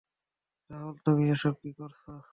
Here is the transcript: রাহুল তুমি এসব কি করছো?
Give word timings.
রাহুল 0.69 0.95
তুমি 1.05 1.23
এসব 1.31 1.53
কি 1.61 1.71
করছো? 1.73 2.11